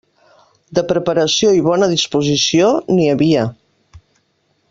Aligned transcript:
De 0.77 0.83
preparació 0.91 1.51
i 1.57 1.61
bona 1.67 1.91
disposició 1.93 2.73
n'hi 2.95 3.07
havia. 3.13 3.47